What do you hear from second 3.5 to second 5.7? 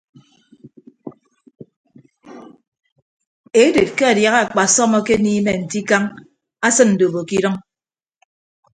Eded ke adiaha akpasọm akeniime